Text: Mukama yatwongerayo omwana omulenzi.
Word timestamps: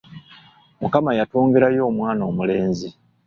Mukama 0.79 1.11
yatwongerayo 1.19 1.81
omwana 1.91 2.21
omulenzi. 2.29 2.89